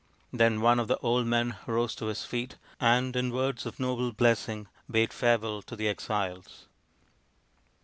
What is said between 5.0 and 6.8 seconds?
farewell to the exiles.